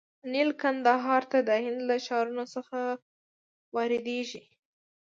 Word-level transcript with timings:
نیل 0.31 0.49
کندهار 0.61 1.23
ته 1.31 1.37
د 1.47 1.49
هند 1.65 1.79
له 1.89 1.95
ښارونو 2.05 2.43
څخه 2.53 2.77
واردیږي. 3.75 4.43